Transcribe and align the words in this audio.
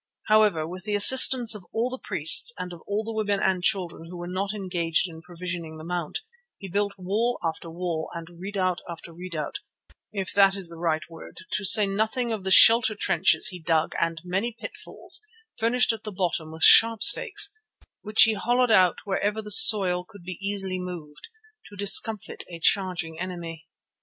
However, 0.29 0.67
with 0.67 0.85
the 0.85 0.95
assistance 0.95 1.53
of 1.53 1.63
all 1.71 1.91
the 1.91 1.99
priests 2.01 2.55
and 2.57 2.73
of 2.73 2.81
all 2.87 3.03
the 3.03 3.13
women 3.13 3.39
and 3.39 3.61
children 3.63 4.07
who 4.09 4.17
were 4.17 4.27
not 4.27 4.51
engaged 4.51 5.07
in 5.07 5.21
provisioning 5.21 5.77
the 5.77 5.83
Mount, 5.83 6.21
he 6.57 6.67
built 6.71 6.93
wall 6.97 7.37
after 7.45 7.69
wall 7.69 8.09
and 8.15 8.39
redoubt 8.39 8.81
after 8.89 9.13
redoubt, 9.13 9.59
if 10.11 10.33
that 10.33 10.55
is 10.55 10.69
the 10.69 10.79
right 10.79 11.03
word, 11.07 11.41
to 11.51 11.63
say 11.63 11.85
nothing 11.85 12.31
of 12.31 12.43
the 12.43 12.49
shelter 12.49 12.95
trenches 12.95 13.49
he 13.49 13.59
dug 13.59 13.93
and 14.01 14.21
many 14.23 14.57
pitfalls, 14.59 15.21
furnished 15.59 15.93
at 15.93 16.01
the 16.01 16.11
bottom 16.11 16.51
with 16.51 16.63
sharp 16.63 17.03
stakes, 17.03 17.53
which 18.01 18.23
he 18.23 18.33
hollowed 18.33 18.71
out 18.71 19.01
wherever 19.05 19.39
the 19.39 19.51
soil 19.51 20.03
could 20.03 20.23
be 20.23 20.39
easily 20.41 20.79
moved, 20.79 21.27
to 21.69 21.75
discomfit 21.77 22.43
a 22.49 22.59
charging 22.59 23.19
enemy. 23.19 23.67